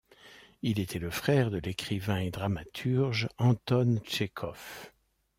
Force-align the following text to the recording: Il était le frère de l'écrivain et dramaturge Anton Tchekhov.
Il 0.63 0.79
était 0.79 0.97
le 0.97 1.11
frère 1.11 1.51
de 1.51 1.59
l'écrivain 1.59 2.17
et 2.17 2.31
dramaturge 2.31 3.29
Anton 3.37 3.99
Tchekhov. 4.03 4.91